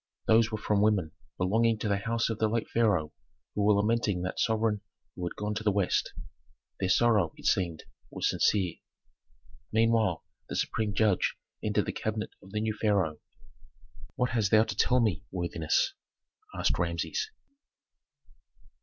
Those 0.25 0.51
were 0.51 0.57
from 0.57 0.81
women 0.81 1.11
belonging 1.37 1.77
to 1.77 1.87
the 1.87 1.97
house 1.99 2.31
of 2.31 2.39
the 2.39 2.47
late 2.47 2.67
pharaoh 2.67 3.13
who 3.53 3.61
were 3.63 3.75
lamenting 3.75 4.23
that 4.23 4.39
sovereign 4.39 4.81
who 5.15 5.23
had 5.27 5.35
gone 5.35 5.53
to 5.53 5.63
the 5.63 5.69
west. 5.71 6.13
Their 6.79 6.89
sorrow, 6.89 7.31
it 7.37 7.45
seemed, 7.45 7.83
was 8.09 8.27
sincere. 8.27 8.77
Meanwhile 9.71 10.25
the 10.49 10.55
supreme 10.55 10.95
judge 10.95 11.35
entered 11.63 11.85
the 11.85 11.91
cabinet 11.93 12.31
of 12.41 12.49
the 12.49 12.61
new 12.61 12.73
pharaoh. 12.81 13.19
"What 14.15 14.31
hast 14.31 14.49
thou 14.49 14.63
to 14.63 14.75
tell 14.75 15.01
me, 15.01 15.21
worthiness?" 15.31 15.93
asked 16.55 16.79
Rameses. 16.79 17.29